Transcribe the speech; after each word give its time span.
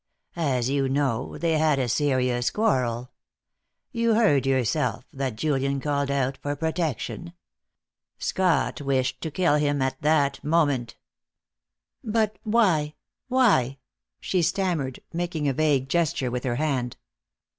As 0.35 0.67
you 0.67 0.89
know, 0.89 1.37
they 1.37 1.59
had 1.59 1.77
a 1.77 1.87
serious 1.87 2.49
quarrel. 2.49 3.11
You 3.91 4.15
heard 4.15 4.47
yourself 4.47 5.05
that 5.13 5.35
Julian 5.35 5.79
called 5.79 6.09
out 6.09 6.37
for 6.37 6.55
protection. 6.55 7.33
Scott 8.17 8.81
wished 8.81 9.21
to 9.21 9.29
kill 9.29 9.57
him 9.57 9.79
at 9.79 10.01
that 10.01 10.43
moment." 10.43 10.95
"But 12.03 12.39
why 12.41 12.95
why?" 13.27 13.77
she 14.19 14.41
stammered, 14.41 15.01
making 15.13 15.47
a 15.47 15.53
vague 15.53 15.87
gesture 15.87 16.31
with 16.31 16.45
her 16.45 16.55
hand. 16.55 16.97